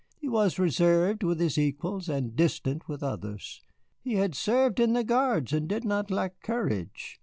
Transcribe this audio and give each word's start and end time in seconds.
He 0.17 0.27
was 0.27 0.57
reserved 0.57 1.21
with 1.21 1.39
his 1.39 1.59
equals, 1.59 2.09
and 2.09 2.35
distant 2.35 2.87
with 2.87 3.03
others. 3.03 3.61
He 3.99 4.15
had 4.15 4.33
served 4.33 4.79
in 4.79 4.93
the 4.93 5.03
Guards, 5.03 5.53
and 5.53 5.69
did 5.69 5.85
not 5.85 6.09
lack 6.09 6.41
courage. 6.41 7.19